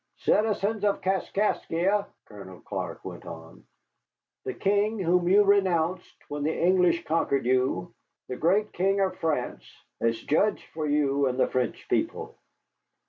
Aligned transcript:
"Citizens 0.17 0.83
of 0.83 0.99
Kaskaskia," 1.01 2.07
Colonel 2.25 2.59
Clark 2.61 3.05
went 3.05 3.23
on, 3.23 3.63
"the 4.45 4.53
king 4.55 4.97
whom 4.97 5.29
you 5.29 5.43
renounced 5.43 6.17
when 6.27 6.41
the 6.41 6.57
English 6.59 7.05
conquered 7.05 7.45
you, 7.45 7.93
the 8.27 8.35
great 8.35 8.73
King 8.73 8.99
of 8.99 9.15
France, 9.19 9.61
has 10.01 10.19
judged 10.19 10.63
for 10.73 10.87
you 10.87 11.27
and 11.27 11.39
the 11.39 11.45
French 11.45 11.87
people. 11.87 12.35